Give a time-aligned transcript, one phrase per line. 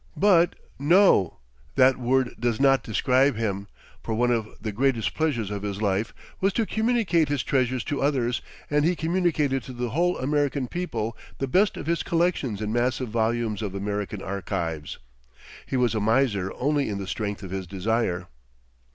[0.17, 1.37] But, no;
[1.75, 3.67] that word does not describe him;
[4.01, 8.01] for one of the greatest pleasures of his life was to communicate his treasures to
[8.01, 12.73] others; and he communicated to the whole American people the best of his collections in
[12.73, 14.97] massive volumes of American Archives.
[15.67, 18.25] He was a miser only in the strength of his desire.